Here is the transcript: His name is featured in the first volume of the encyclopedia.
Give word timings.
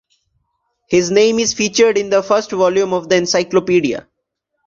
His 0.89 1.11
name 1.11 1.37
is 1.37 1.53
featured 1.53 1.95
in 1.95 2.09
the 2.09 2.23
first 2.23 2.49
volume 2.49 2.91
of 2.91 3.07
the 3.07 3.17
encyclopedia. 3.17 4.07